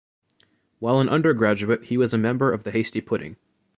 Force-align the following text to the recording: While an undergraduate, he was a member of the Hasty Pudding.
While 0.79 0.99
an 0.99 1.09
undergraduate, 1.09 1.83
he 1.83 1.95
was 1.95 2.11
a 2.11 2.17
member 2.17 2.51
of 2.51 2.63
the 2.63 2.71
Hasty 2.71 3.01
Pudding. 3.01 3.35